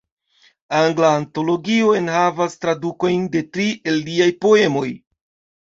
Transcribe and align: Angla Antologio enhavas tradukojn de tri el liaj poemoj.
Angla 0.77 1.11
Antologio 1.17 1.91
enhavas 1.99 2.57
tradukojn 2.65 3.29
de 3.37 3.47
tri 3.55 3.69
el 3.93 4.03
liaj 4.09 4.31
poemoj. 4.49 4.89